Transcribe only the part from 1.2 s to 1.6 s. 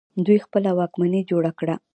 جوړه